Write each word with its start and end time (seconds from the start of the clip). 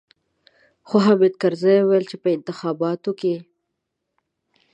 خو 0.87 0.95
حامد 1.05 1.33
کرزي 1.41 1.77
ويل 1.83 2.05
چې 2.11 2.17
په 2.23 2.29
انتخاباتو 2.35 3.11
کې. 3.19 3.35